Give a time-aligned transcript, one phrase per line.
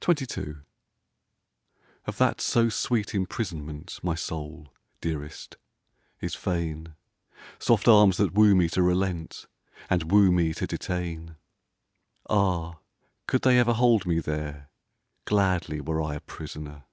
[0.00, 0.58] XXII
[2.04, 5.56] Of that so sweet imprisonment My soul, dearest,
[6.20, 6.94] is fain—
[7.58, 9.48] Soft arms that woo me to relent
[9.90, 11.34] And woo me to detain.
[12.30, 12.78] Ah,
[13.26, 14.68] could they ever hold me there
[15.24, 16.84] Gladly were I a prisoner